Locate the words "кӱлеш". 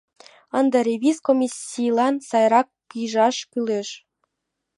3.51-3.89